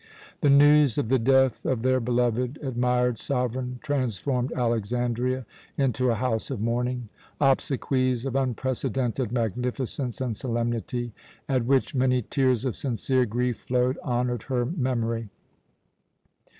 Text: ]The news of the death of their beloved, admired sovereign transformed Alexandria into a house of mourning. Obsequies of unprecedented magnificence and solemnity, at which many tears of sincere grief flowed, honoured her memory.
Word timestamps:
]The 0.41 0.49
news 0.49 0.97
of 0.97 1.09
the 1.09 1.19
death 1.19 1.63
of 1.63 1.83
their 1.83 1.99
beloved, 1.99 2.57
admired 2.63 3.19
sovereign 3.19 3.77
transformed 3.83 4.51
Alexandria 4.53 5.45
into 5.77 6.09
a 6.09 6.15
house 6.15 6.49
of 6.49 6.59
mourning. 6.59 7.09
Obsequies 7.39 8.25
of 8.25 8.35
unprecedented 8.35 9.31
magnificence 9.31 10.19
and 10.19 10.35
solemnity, 10.35 11.13
at 11.47 11.65
which 11.65 11.93
many 11.93 12.23
tears 12.23 12.65
of 12.65 12.75
sincere 12.75 13.27
grief 13.27 13.59
flowed, 13.59 13.99
honoured 13.99 14.41
her 14.49 14.65
memory. 14.65 15.29